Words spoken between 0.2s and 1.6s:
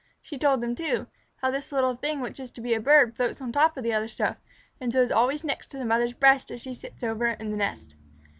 told them, too, how